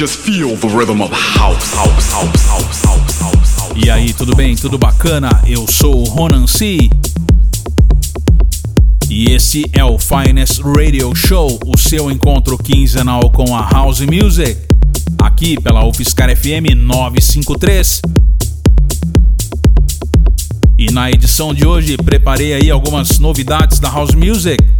Just 0.00 0.20
feel 0.20 0.56
the 0.56 0.66
rhythm 0.68 1.02
of 1.02 1.12
house, 1.12 1.74
house, 1.74 2.10
house, 2.10 2.46
house, 2.46 2.84
house, 2.86 3.20
house. 3.20 3.72
E 3.76 3.90
aí, 3.90 4.14
tudo 4.14 4.34
bem? 4.34 4.56
Tudo 4.56 4.78
bacana? 4.78 5.28
Eu 5.46 5.66
sou 5.70 5.94
o 5.94 6.04
Ronan 6.04 6.46
C. 6.46 6.88
E 9.10 9.26
esse 9.26 9.62
é 9.74 9.84
o 9.84 9.98
Finest 9.98 10.62
Radio 10.62 11.14
Show, 11.14 11.60
o 11.66 11.76
seu 11.76 12.10
encontro 12.10 12.56
quinzenal 12.56 13.30
com 13.30 13.54
a 13.54 13.68
House 13.68 14.00
Music, 14.00 14.56
aqui 15.22 15.60
pela 15.60 15.86
UFSCar 15.86 16.34
FM 16.34 16.74
953. 16.78 18.00
E 20.78 20.90
na 20.90 21.10
edição 21.10 21.52
de 21.52 21.66
hoje 21.66 21.98
preparei 21.98 22.54
aí 22.54 22.70
algumas 22.70 23.18
novidades 23.18 23.78
da 23.78 23.90
House 23.90 24.14
Music. 24.14 24.79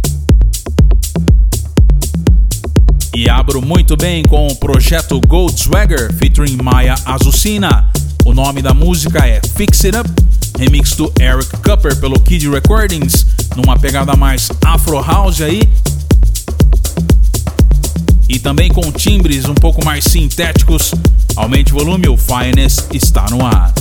E 3.13 3.29
abro 3.29 3.61
muito 3.61 3.97
bem 3.97 4.23
com 4.23 4.47
o 4.47 4.55
projeto 4.55 5.19
Gold 5.27 5.59
Swagger 5.59 6.13
featuring 6.13 6.55
Maya 6.63 6.95
Azucena. 7.05 7.89
O 8.23 8.33
nome 8.33 8.61
da 8.61 8.73
música 8.73 9.27
é 9.27 9.41
Fix 9.53 9.83
It 9.83 9.97
Up, 9.97 10.09
remix 10.57 10.95
do 10.95 11.11
Eric 11.19 11.49
Cupper 11.57 11.99
pelo 11.99 12.17
Kid 12.21 12.49
Recordings, 12.49 13.25
numa 13.57 13.77
pegada 13.77 14.15
mais 14.15 14.49
Afro 14.63 15.01
House 15.01 15.41
aí. 15.41 15.61
E 18.29 18.39
também 18.39 18.71
com 18.71 18.89
timbres 18.93 19.43
um 19.43 19.55
pouco 19.55 19.83
mais 19.83 20.05
sintéticos. 20.05 20.93
Aumente 21.35 21.73
o 21.73 21.77
volume, 21.77 22.07
o 22.07 22.15
Finest 22.15 22.85
está 22.93 23.25
no 23.29 23.45
ar. 23.45 23.73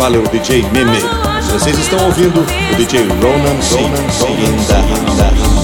Fala 0.00 0.16
é 0.16 0.18
o 0.18 0.22
DJ 0.22 0.62
Mimi. 0.72 0.98
Vocês 1.52 1.78
estão 1.78 2.02
ouvindo 2.06 2.40
o 2.40 2.76
DJ 2.76 3.02
Ronan 3.02 3.60
C. 3.60 3.76
The 4.66 5.59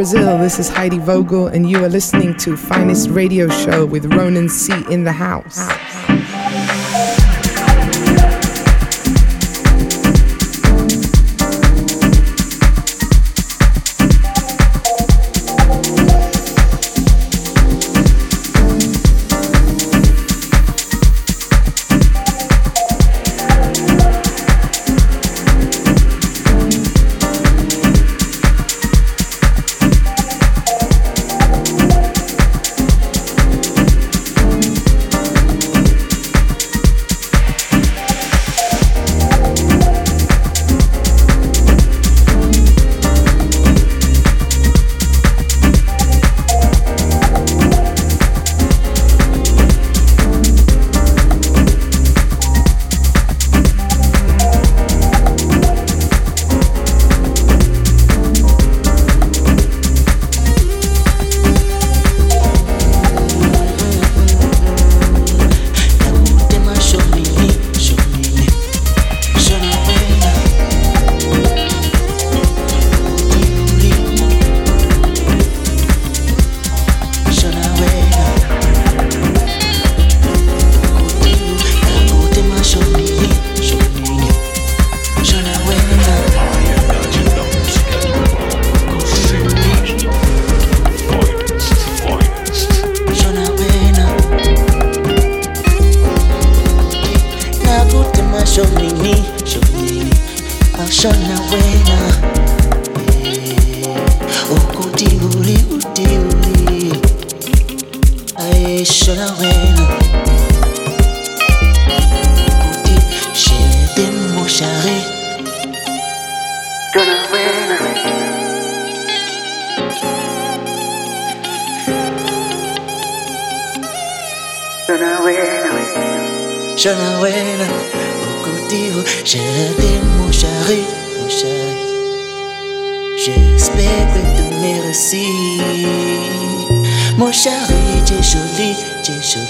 Brazil. 0.00 0.38
This 0.38 0.58
is 0.58 0.70
Heidi 0.70 0.96
Vogel, 0.96 1.48
and 1.48 1.68
you 1.68 1.84
are 1.84 1.88
listening 1.90 2.34
to 2.38 2.56
Finest 2.56 3.10
Radio 3.10 3.50
Show 3.50 3.84
with 3.84 4.06
Ronan 4.14 4.48
C. 4.48 4.72
in 4.90 5.04
the 5.04 5.12
house. 5.12 5.58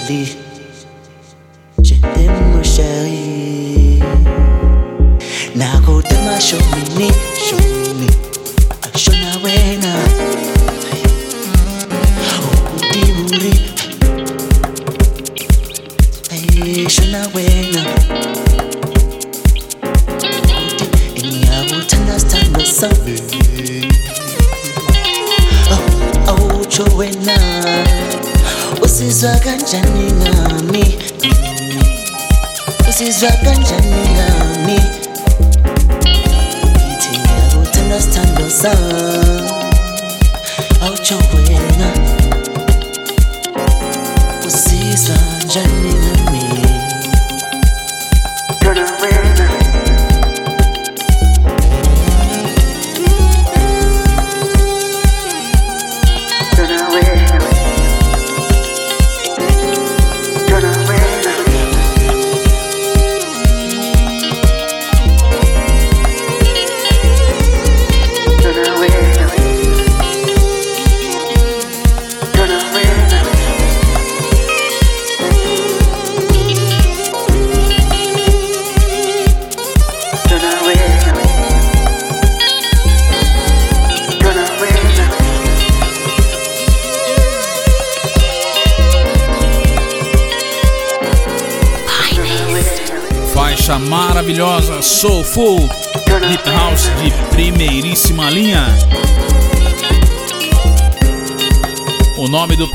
endlich 0.01 0.40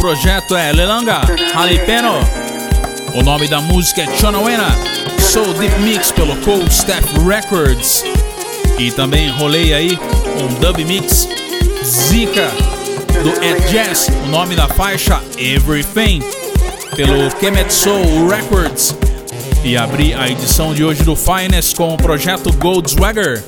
projeto 0.07 0.55
é 0.55 0.71
Lelanga 0.71 1.21
Halipeno. 1.53 2.13
O 3.13 3.25
nome 3.25 3.49
da 3.49 3.61
música 3.61 4.03
é 4.03 4.17
Chonawena 4.17 4.69
Soul 5.19 5.53
Deep 5.55 5.81
Mix 5.81 6.13
pelo 6.13 6.37
Cold 6.43 6.73
Step 6.73 7.05
Records. 7.27 8.05
E 8.79 8.93
também 8.93 9.29
rolei 9.31 9.75
aí 9.75 9.99
um 10.41 10.61
dub 10.61 10.85
mix 10.85 11.29
Zika 11.83 12.49
do 13.21 13.31
Ed 13.45 13.61
Jazz. 13.69 14.07
O 14.25 14.29
nome 14.29 14.55
da 14.55 14.69
faixa 14.69 15.21
Everything 15.37 16.23
pelo 16.95 17.29
Kemet 17.41 17.75
Soul 17.75 18.29
Records 18.29 18.97
e 19.65 19.77
abri 19.77 20.15
a 20.15 20.29
edição 20.29 20.73
de 20.73 20.85
hoje 20.85 21.03
do 21.03 21.17
Finest 21.17 21.75
com 21.75 21.93
o 21.93 21.97
projeto 21.97 22.53
Gold 22.53 22.89
Swagger 22.89 23.43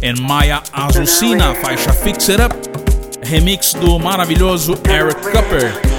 em 0.00 0.18
Maya 0.18 0.62
Azucena, 0.72 1.54
faixa 1.56 1.92
Fix 1.92 2.30
It 2.30 2.40
Up, 2.40 2.56
remix 3.20 3.74
do 3.74 3.98
maravilhoso 3.98 4.78
Eric 4.88 5.20
Cupper 5.30 5.89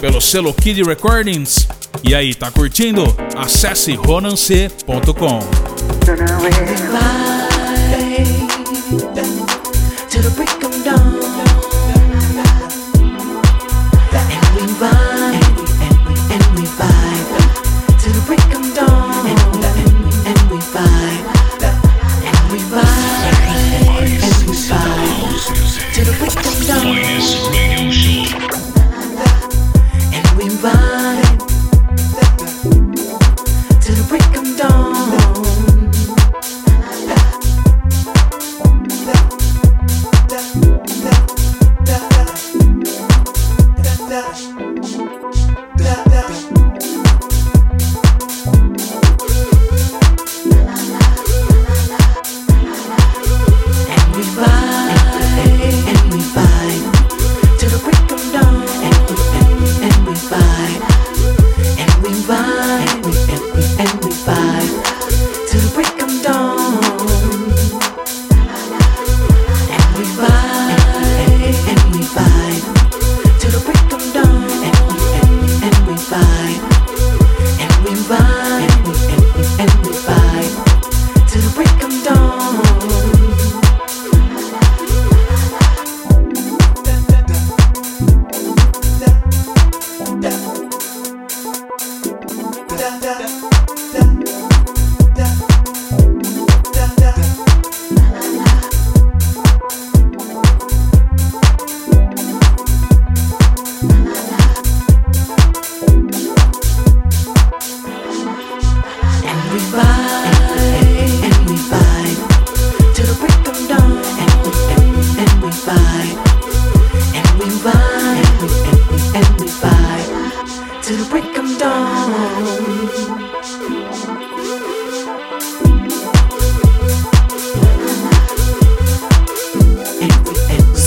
pelo 0.00 0.20
selo 0.20 0.52
Kid 0.52 0.82
Recordings. 0.82 1.66
E 2.04 2.14
aí, 2.14 2.34
tá 2.34 2.50
curtindo? 2.50 3.04
Acesse 3.36 3.94
ronance.com. 3.94 5.40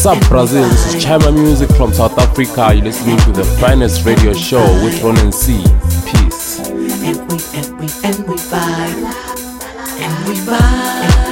up, 0.10 0.28
Brazil? 0.28 0.68
This 0.68 0.96
is 0.96 1.06
Chama 1.06 1.32
Music 1.32 1.70
from 1.75 1.94
South 1.94 2.18
Africa. 2.18 2.74
You're 2.74 2.86
listening 2.86 3.18
to 3.18 3.32
the 3.32 3.44
finest 3.62 4.06
radio 4.08 4.34
show 4.34 4.63
with 4.84 5.04
Ronan 5.04 5.32
C. 5.32 5.63
Peace. 6.08 6.60
And 6.68 6.80
we, 6.80 7.38
and 7.54 7.80
we, 7.80 7.88
and 8.04 8.28
we 8.28 8.36
vibe. 8.50 9.04
And 10.00 10.28
we 10.28 10.36
vibe. 10.36 11.28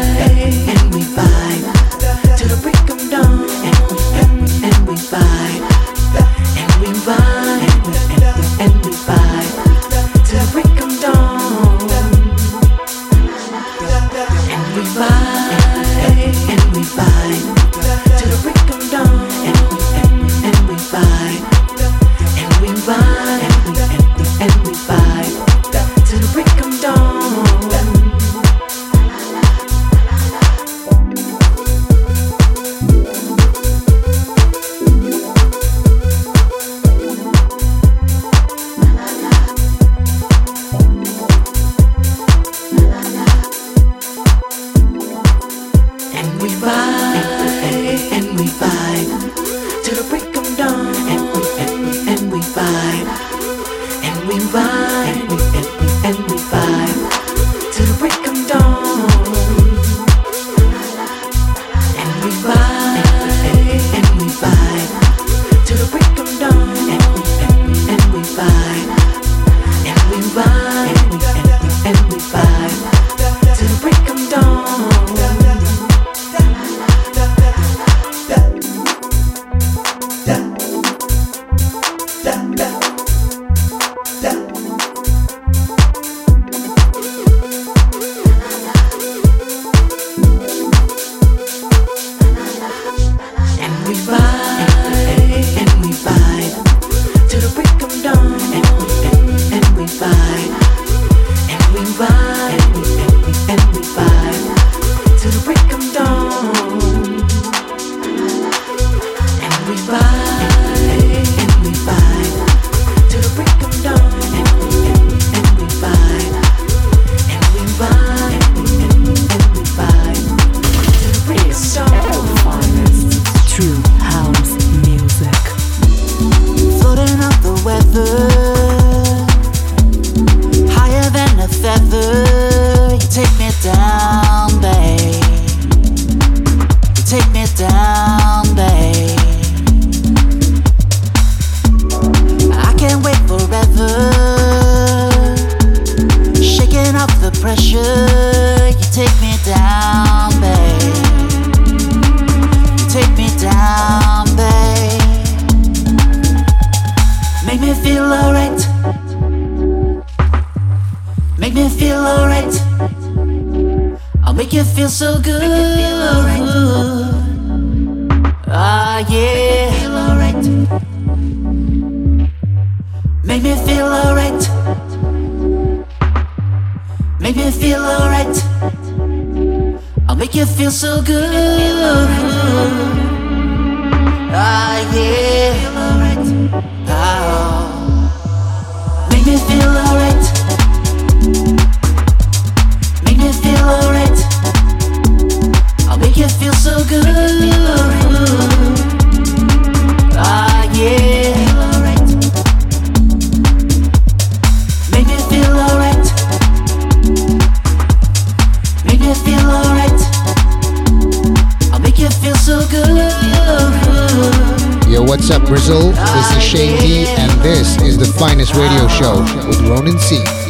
Radio 218.57 218.87
Show 218.87 219.19
with 219.47 219.61
Ronan 219.61 219.99
C. 219.99 220.46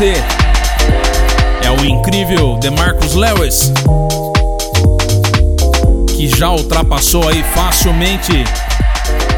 você 0.00 0.14
é 1.62 1.70
o 1.70 1.84
incrível 1.84 2.56
DeMarcus 2.56 3.14
Lewis, 3.14 3.70
que 6.16 6.26
já 6.26 6.50
ultrapassou 6.50 7.28
aí 7.28 7.44
facilmente 7.54 8.32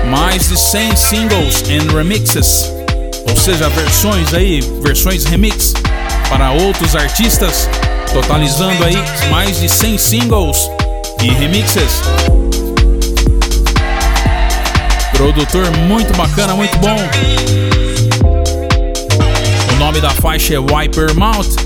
mais 0.09 0.49
de 0.49 0.57
100 0.57 0.95
singles 0.97 1.65
and 1.65 1.93
remixes, 1.93 2.73
ou 3.29 3.37
seja, 3.37 3.69
versões 3.71 4.33
aí, 4.35 4.61
versões 4.81 5.25
remix 5.25 5.73
para 6.29 6.53
outros 6.53 6.95
artistas, 6.95 7.69
totalizando 8.13 8.85
aí 8.85 9.03
mais 9.33 9.59
de 9.59 9.69
100 9.69 9.99
singles 9.99 10.71
e 11.21 11.29
remixes. 11.31 12.03
Produtor 15.17 15.69
muito 15.89 16.17
bacana, 16.17 16.55
muito 16.55 16.79
bom. 16.79 16.97
Nome 19.83 20.01
da 20.01 20.11
faixa 20.11 20.55
é 20.55 20.59
Wiper 20.61 21.13
Mouth 21.17 21.57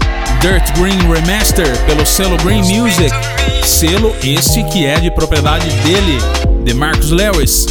Dirt 0.40 0.74
Green 0.78 0.98
Remaster 1.00 1.66
pelo 1.84 2.06
selo 2.06 2.38
Green 2.38 2.62
Music. 2.62 3.14
Selo 3.62 4.10
este 4.24 4.64
que 4.64 4.86
é 4.86 4.98
de 4.98 5.10
propriedade 5.10 5.68
dele, 5.82 6.16
de 6.64 6.72
Marcus 6.72 7.10
Lewis. 7.10 7.66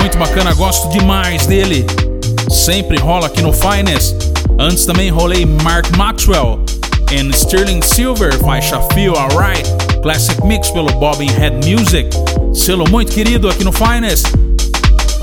Muito 0.00 0.18
bacana, 0.18 0.52
gosto 0.54 0.88
demais 0.88 1.46
dele. 1.46 1.86
Sempre 2.50 2.98
rola 2.98 3.28
aqui 3.28 3.40
no 3.42 3.52
Finest. 3.52 4.16
Antes 4.58 4.84
também 4.84 5.08
rolei 5.08 5.46
Mark 5.46 5.96
Maxwell 5.96 6.58
e 7.12 7.30
Sterling 7.30 7.80
Silver, 7.80 8.36
faixa 8.40 8.80
Feel 8.92 9.14
Alright. 9.16 9.70
Classic 10.02 10.44
Mix 10.44 10.72
pelo 10.72 10.90
Bobbin 10.94 11.30
Head 11.30 11.64
Music. 11.64 12.10
Selo 12.52 12.90
muito 12.90 13.12
querido 13.12 13.48
aqui 13.48 13.62
no 13.62 13.70
Finest. 13.70 14.26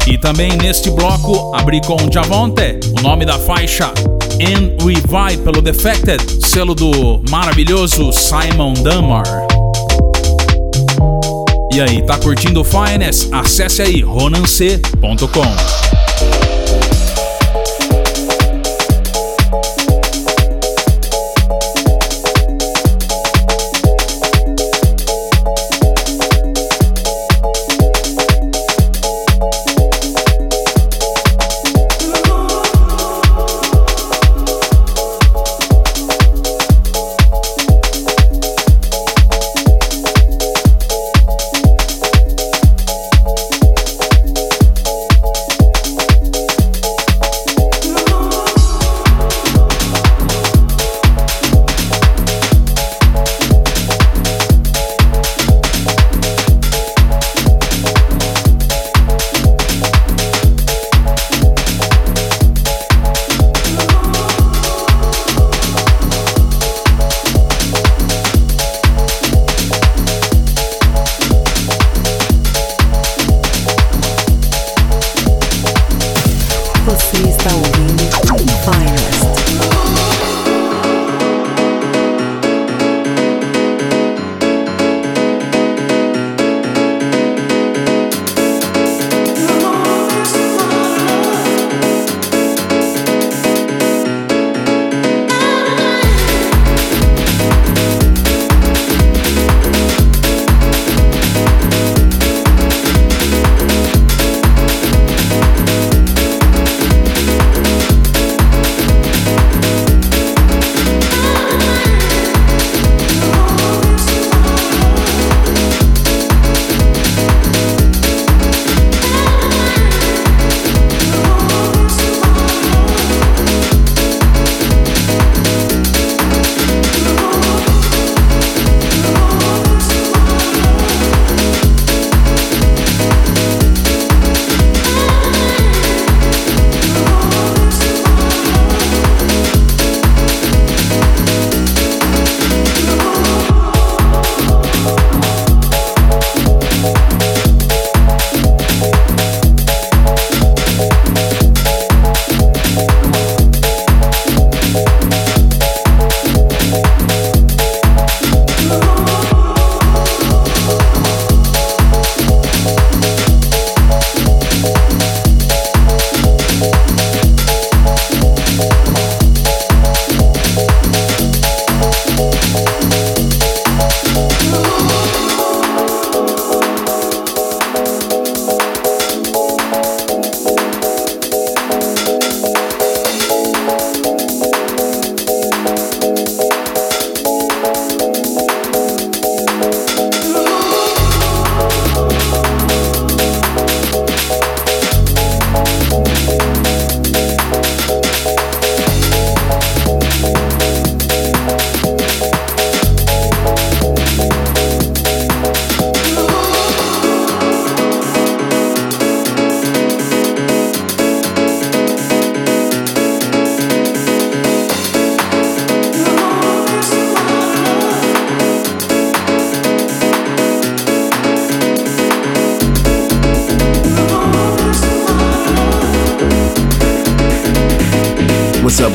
E 0.06 0.18
também 0.18 0.52
neste 0.58 0.92
bloco 0.92 1.56
abri 1.56 1.80
com 1.82 1.98
Javonte, 2.12 2.80
o 2.98 3.02
nome 3.02 3.26
da 3.26 3.39
faixa 3.39 3.92
And 4.34 4.84
We 4.84 4.96
Vibe 4.96 5.44
pelo 5.44 5.62
Defected, 5.62 6.46
selo 6.46 6.76
do 6.76 7.22
maravilhoso 7.30 8.12
Simon 8.12 8.74
Dunmar. 8.74 9.24
E 11.74 11.82
aí, 11.82 12.06
tá 12.06 12.18
curtindo 12.18 12.62
o 12.62 12.63
Finest? 12.63 13.30
Acesse 13.32 13.82
aí 13.82 14.02
ronance.com. 14.02 16.03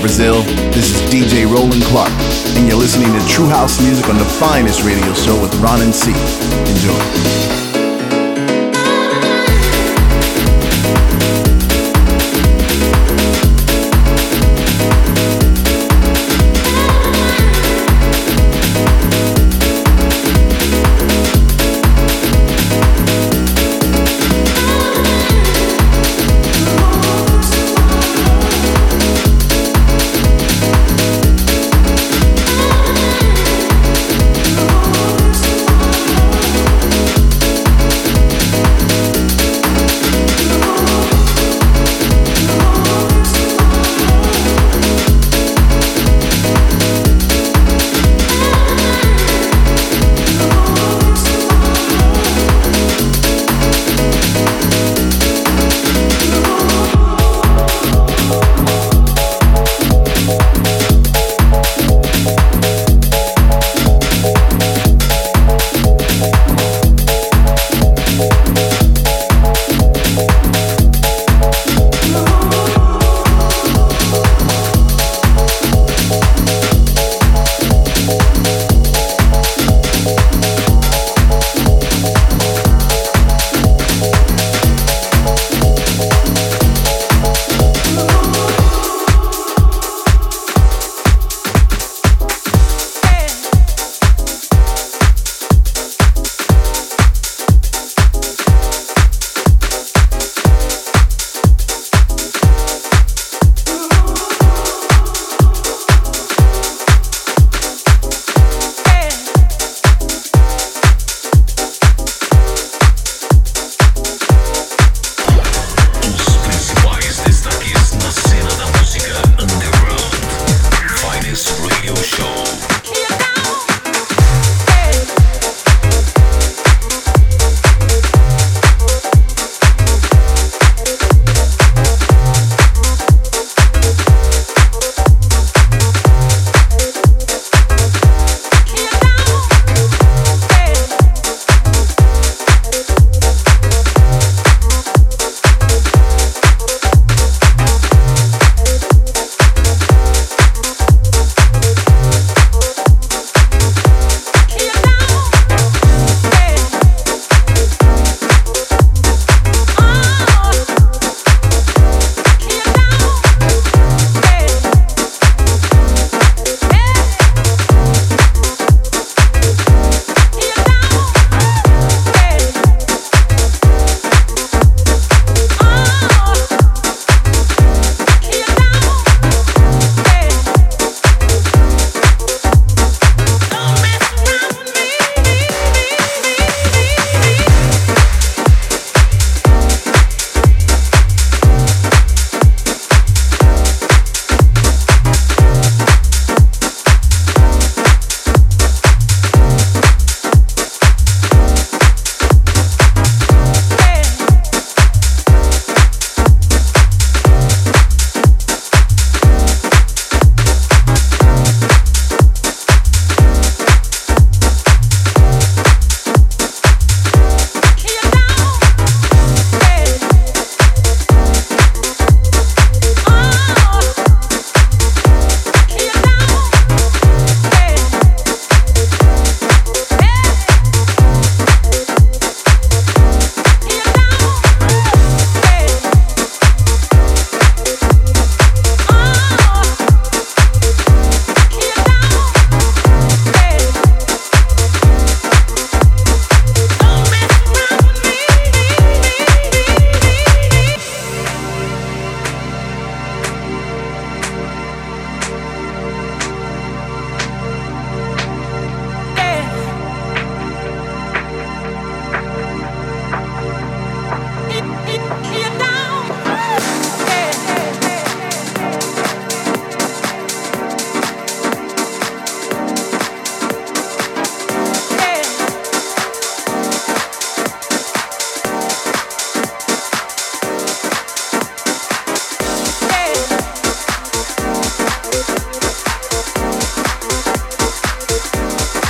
Brazil. 0.08 0.42
This 0.72 0.90
is 0.90 1.02
DJ 1.12 1.44
Roland 1.44 1.82
Clark, 1.82 2.10
and 2.56 2.66
you're 2.66 2.78
listening 2.78 3.12
to 3.12 3.28
True 3.28 3.46
House 3.46 3.78
Music 3.82 4.08
on 4.08 4.16
the 4.16 4.24
finest 4.24 4.82
radio 4.82 5.12
show 5.12 5.38
with 5.38 5.54
Ron 5.56 5.82
and 5.82 5.94
C. 5.94 6.12
Enjoy. 6.12 7.67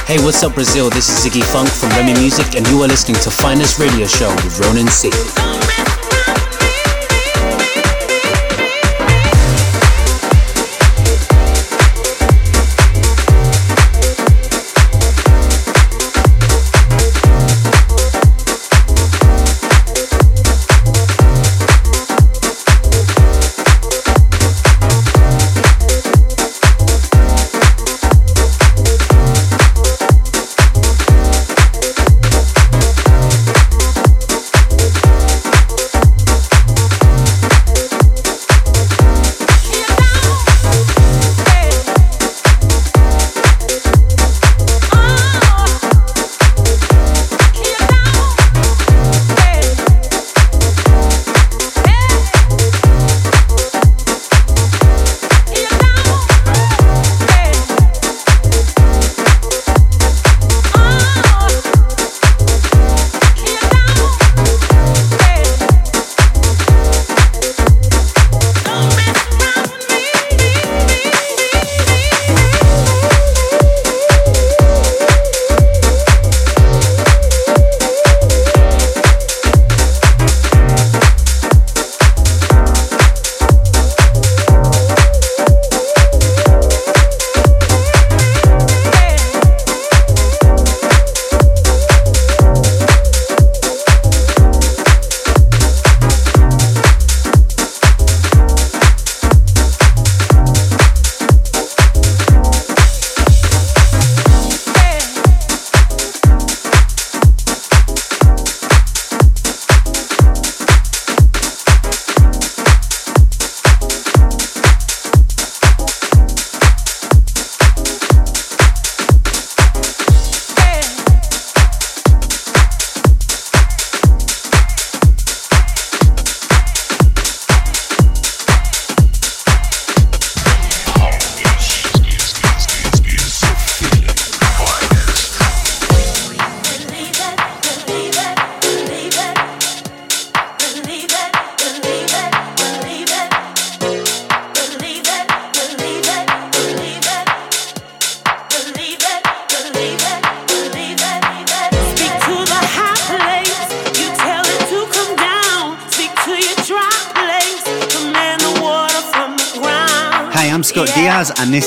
Hey, 0.09 0.17
what's 0.25 0.43
up, 0.43 0.55
Brazil? 0.55 0.89
This 0.89 1.11
is 1.11 1.31
Ziggy 1.31 1.45
Funk 1.45 1.69
from 1.69 1.91
Remy 1.91 2.19
Music, 2.19 2.57
and 2.57 2.67
you 2.69 2.81
are 2.81 2.89
listening 2.89 3.21
to 3.21 3.31
Finest 3.31 3.79
Radio 3.79 4.07
Show 4.07 4.35
with 4.37 4.59
Ronan 4.59 4.89
C. 4.89 5.11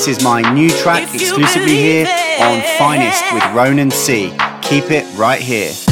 this 0.04 0.18
is 0.18 0.24
my 0.24 0.40
new 0.52 0.68
track 0.68 1.14
exclusively 1.14 1.76
here 1.76 2.08
on 2.40 2.60
Finest 2.76 3.22
with 3.32 3.44
Ronan 3.54 3.92
C. 3.92 4.36
Keep 4.60 4.90
it 4.90 5.06
right 5.16 5.40
here. 5.40 5.91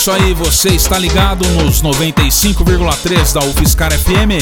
Isso 0.00 0.12
aí, 0.12 0.32
você 0.32 0.68
está 0.68 0.96
ligado 0.96 1.44
nos 1.48 1.82
95,3 1.82 3.32
da 3.32 3.40
UFSCar 3.40 3.92
FM. 3.92 4.38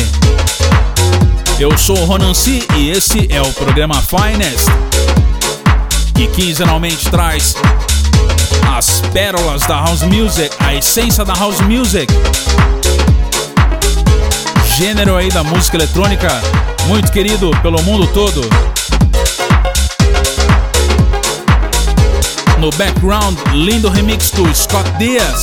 Eu 1.59 1.79
sou 1.79 1.99
o 1.99 2.05
Ronan 2.05 2.35
C 2.35 2.63
e 2.77 2.91
esse 2.91 3.27
é 3.31 3.41
o 3.41 3.51
programa 3.55 3.95
Finest, 4.03 4.67
que 6.15 6.27
quinzenalmente 6.27 7.09
traz 7.09 7.57
as 8.77 9.01
pérolas 9.15 9.63
da 9.63 9.77
house 9.77 10.03
music, 10.03 10.55
a 10.61 10.75
essência 10.75 11.25
da 11.25 11.33
house 11.33 11.61
music. 11.63 12.13
Gênero 14.77 15.17
aí 15.17 15.31
da 15.31 15.43
música 15.43 15.79
eletrônica 15.79 16.29
muito 16.87 17.11
querido 17.11 17.51
pelo 17.63 17.83
mundo 17.83 18.07
todo. 18.09 18.43
No 22.67 22.73
background, 22.73 23.39
lindo 23.55 23.89
remix 23.89 24.33
do 24.33 24.53
Scott 24.53 24.91
Diaz. 24.99 25.43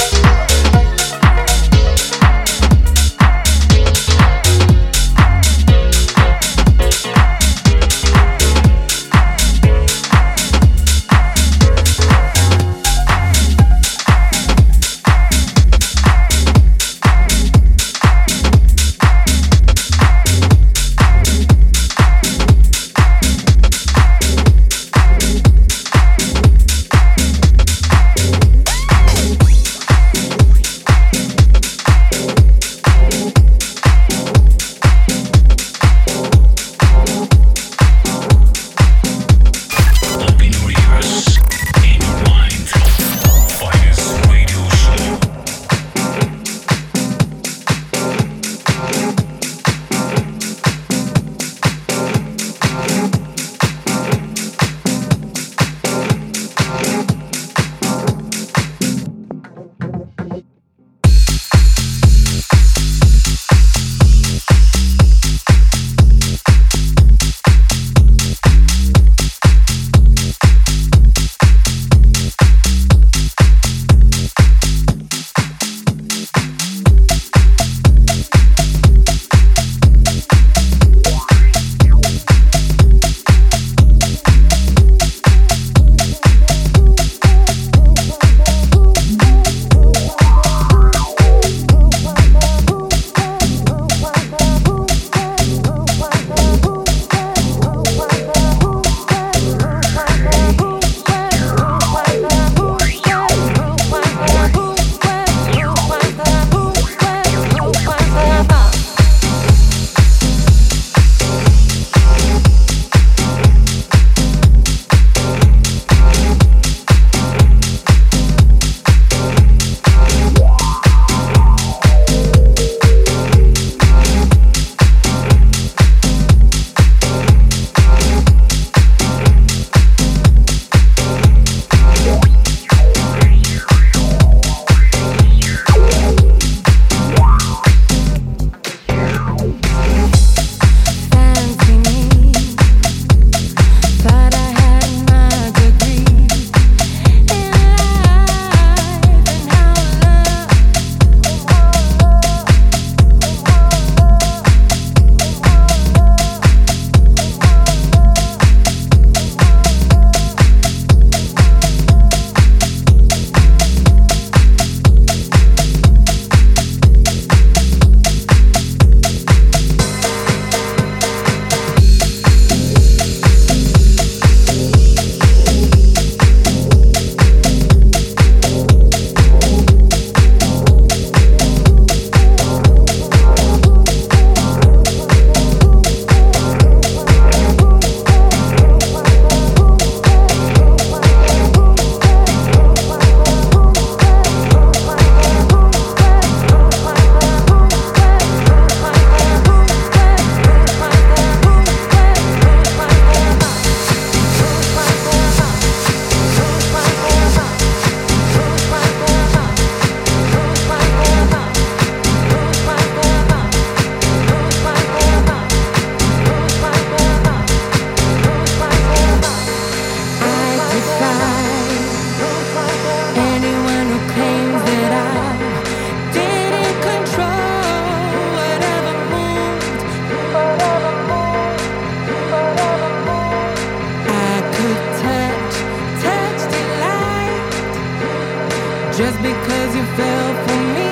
just 238.97 239.21
because 239.21 239.77
you 239.77 239.85
for 239.93 240.57
me. 240.73 240.89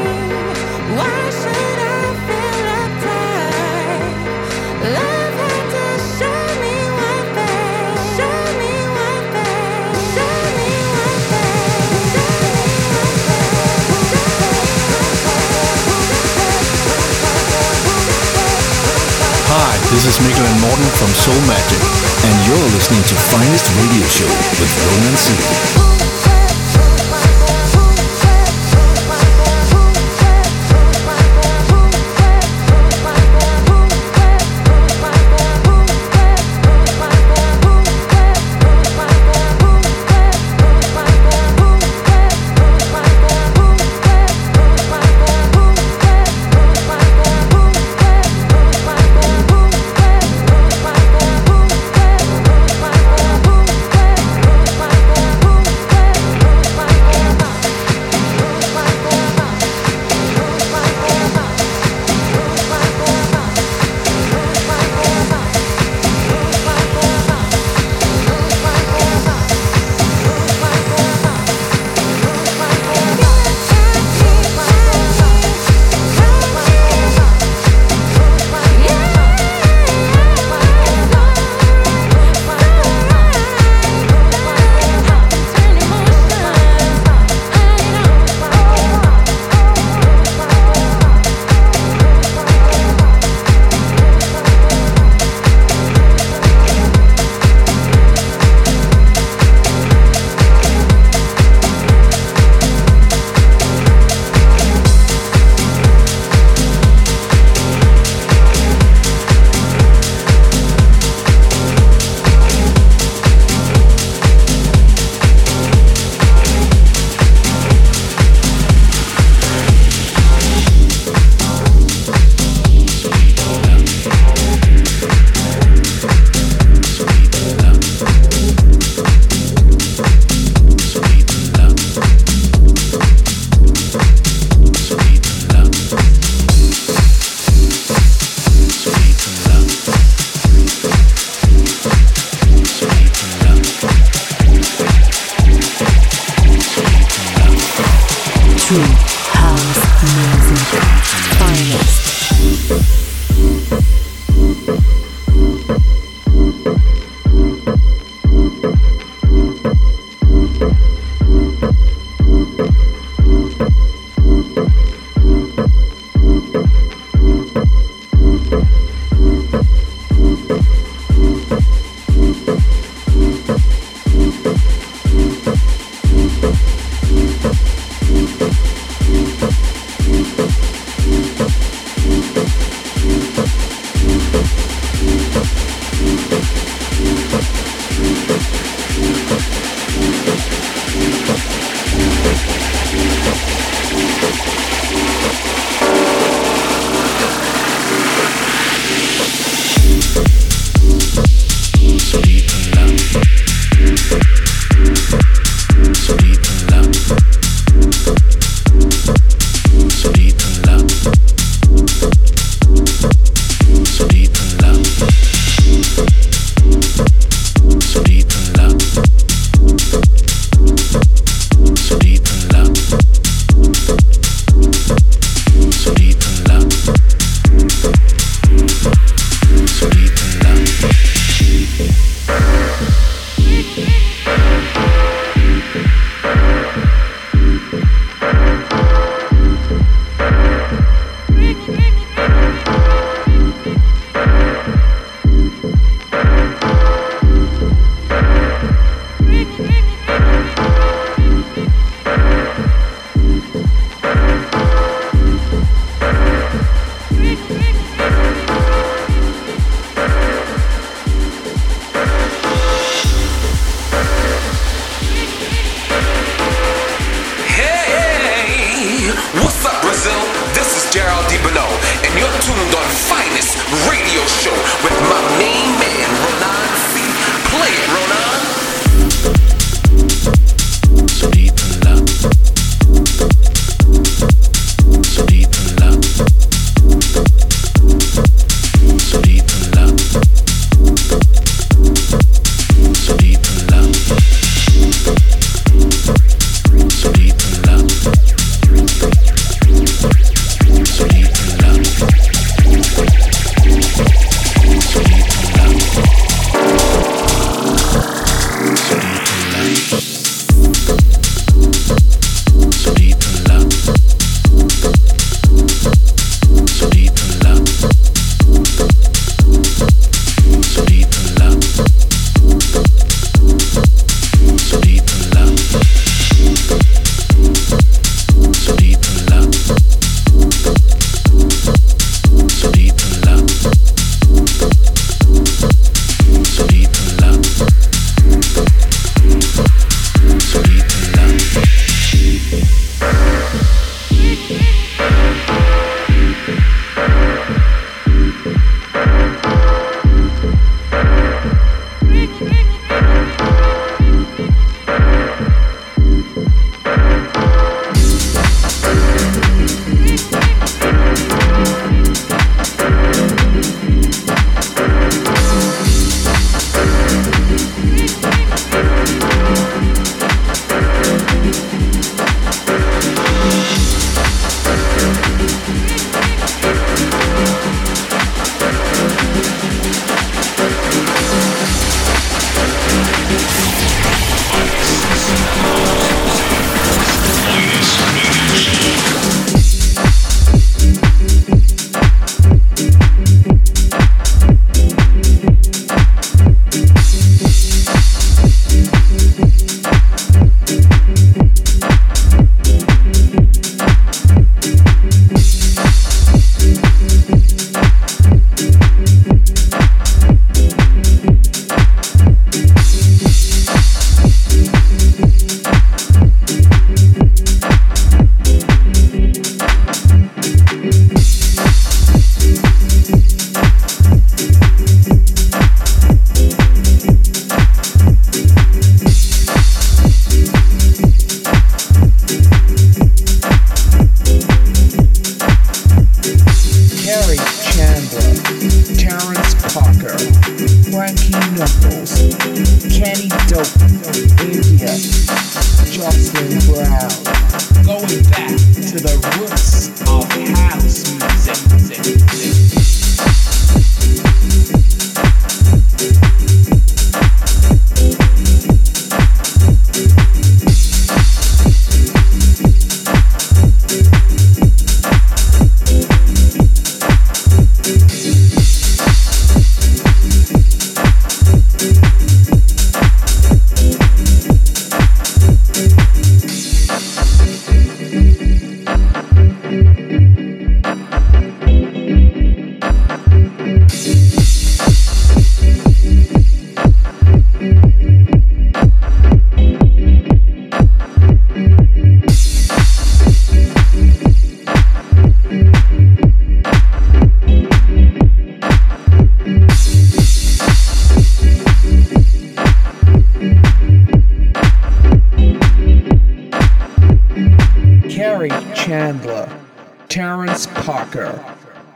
Why 0.93 1.19
should 1.41 1.79
I 1.81 2.05
feel. 2.27 2.45
Hi, 19.49 19.79
this 19.89 20.05
is 20.05 20.21
Miguel 20.21 20.45
and 20.45 20.61
Morten 20.61 20.85
from 21.01 21.09
Soul 21.15 21.41
Magic, 21.49 21.81
and 21.81 22.35
you're 22.45 22.69
listening 22.77 23.01
to 23.09 23.15
Finest 23.33 23.65
Radio 23.81 24.05
Show 24.13 24.29
with 24.61 24.71
Ronan 24.93 25.84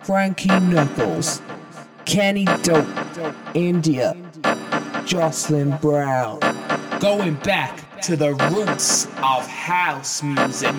Frankie 0.03 0.49
Knuckles, 0.49 1.43
Kenny 2.05 2.47
Dope, 2.63 2.87
India, 3.55 4.17
Jocelyn 5.05 5.77
Brown. 5.83 6.41
Going 6.99 7.35
back 7.45 7.79
to 8.03 8.17
the 8.17 8.35
roots 8.51 9.07
of 9.23 9.47
house 9.47 10.23
music. 10.23 10.75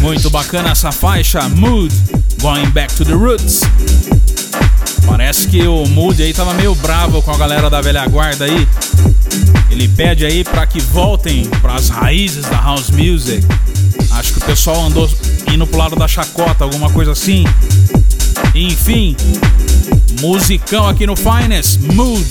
Muito 0.00 0.28
bacana 0.30 0.70
essa 0.70 0.90
faixa, 0.90 1.48
Mood, 1.50 1.92
Going 2.40 2.70
Back 2.72 2.94
to 2.96 3.04
the 3.04 3.14
Roots. 3.14 3.62
Parece 5.06 5.46
que 5.48 5.66
o 5.66 5.86
Mood 5.86 6.20
aí 6.22 6.32
tava 6.34 6.52
meio 6.54 6.74
bravo 6.74 7.22
com 7.22 7.30
a 7.30 7.38
galera 7.38 7.70
da 7.70 7.80
velha 7.80 8.06
guarda 8.08 8.44
aí. 8.44 8.66
Ele 9.70 9.88
pede 9.88 10.24
aí 10.24 10.44
para 10.44 10.66
que 10.66 10.80
voltem 10.80 11.44
para 11.60 11.74
as 11.74 11.88
raízes 11.88 12.42
da 12.44 12.60
house 12.60 12.90
music. 12.90 13.44
Acho 14.12 14.32
que 14.34 14.38
o 14.38 14.44
pessoal 14.44 14.86
andou 14.86 15.10
indo 15.52 15.66
pro 15.66 15.78
lado 15.78 15.96
da 15.96 16.06
chacota, 16.06 16.64
alguma 16.64 16.90
coisa 16.90 17.12
assim. 17.12 17.44
Enfim, 18.54 19.16
musicão 20.20 20.88
aqui 20.88 21.06
no 21.06 21.16
Finest, 21.16 21.80
Mood, 21.92 22.24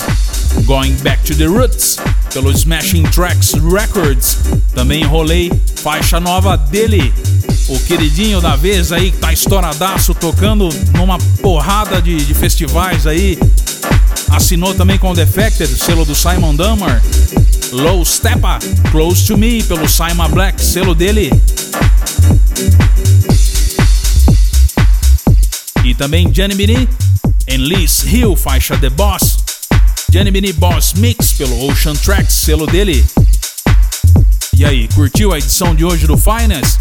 Going 0.65 0.93
Back 1.03 1.23
to 1.23 1.35
the 1.35 1.45
Roots, 1.45 1.97
pelo 2.33 2.51
Smashing 2.51 3.03
Tracks 3.03 3.53
Records. 3.53 4.37
Também 4.73 5.01
enrolei 5.01 5.51
faixa 5.75 6.19
nova 6.19 6.55
dele, 6.55 7.13
o 7.67 7.77
queridinho 7.79 8.39
da 8.39 8.55
vez 8.55 8.91
aí, 8.91 9.11
que 9.11 9.17
tá 9.17 9.33
estouradaço, 9.33 10.13
tocando 10.13 10.69
numa 10.95 11.17
porrada 11.41 12.01
de, 12.01 12.23
de 12.23 12.33
festivais 12.33 13.05
aí. 13.05 13.37
Assinou 14.29 14.73
também 14.73 14.97
com 14.97 15.13
Defected, 15.13 15.77
selo 15.77 16.05
do 16.05 16.15
Simon 16.15 16.55
Dummer. 16.55 17.01
Low 17.71 18.03
Steppa, 18.05 18.59
Close 18.91 19.25
to 19.25 19.37
Me, 19.37 19.63
pelo 19.63 19.89
Simon 19.89 20.29
Black, 20.29 20.61
selo 20.61 20.93
dele. 20.93 21.31
E 25.83 25.95
também 25.95 26.31
Jenny 26.33 26.55
Bini 26.55 26.87
em 27.47 27.57
Liz 27.57 28.03
Hill, 28.03 28.35
faixa 28.35 28.77
The 28.77 28.89
Boss. 28.89 29.37
Jenny 30.11 30.31
Bini 30.31 30.53
Boss 30.53 30.93
Mix 30.93 31.33
pelo 31.33 31.69
Ocean 31.69 31.95
Tracks, 31.95 32.33
selo 32.33 32.67
dele. 32.67 33.03
E 34.55 34.63
aí, 34.63 34.87
curtiu 34.93 35.33
a 35.33 35.37
edição 35.37 35.75
de 35.75 35.83
hoje 35.83 36.07
do 36.07 36.17
Finance? 36.17 36.77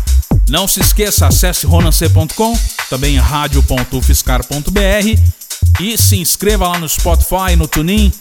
Não 0.48 0.68
se 0.68 0.80
esqueça, 0.80 1.26
acesse 1.26 1.66
ronance.com, 1.66 2.58
também 2.90 3.16
radio.ufscar.br 3.16 5.41
e 5.80 5.96
se 5.96 6.16
inscreva 6.16 6.68
lá 6.68 6.78
no 6.78 6.88
Spotify, 6.88 7.56
no 7.56 7.66
TuneIn. 7.66 8.12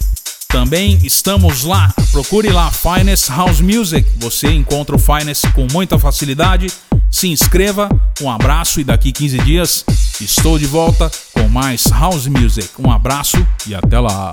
Também 0.48 1.00
estamos 1.04 1.64
lá, 1.64 1.94
procure 2.12 2.50
lá 2.50 2.72
Finest 2.72 3.30
House 3.30 3.62
Music. 3.62 4.08
Você 4.18 4.48
encontra 4.48 4.96
o 4.96 5.00
Finest 5.00 5.50
com 5.54 5.66
muita 5.72 5.98
facilidade 5.98 6.68
se 7.12 7.28
inscreva, 7.28 7.90
um 8.22 8.32
abraço 8.32 8.80
e 8.80 8.86
daqui 8.86 9.12
15 9.12 9.38
dias 9.40 9.86
estou 10.22 10.58
de 10.58 10.66
volta 10.66 11.12
com 11.34 11.48
mais 11.50 11.86
House 11.88 12.26
Music. 12.26 12.70
Um 12.80 12.90
abraço 12.90 13.46
e 13.68 13.76
até 13.76 14.00
lá. 14.00 14.32